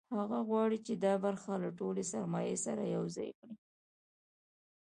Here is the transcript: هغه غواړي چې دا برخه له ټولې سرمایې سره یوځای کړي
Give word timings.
هغه 0.17 0.39
غواړي 0.49 0.77
چې 0.85 0.93
دا 1.05 1.13
برخه 1.25 1.53
له 1.63 1.69
ټولې 1.79 2.03
سرمایې 2.13 2.55
سره 2.65 2.83
یوځای 2.95 3.31
کړي 3.39 3.55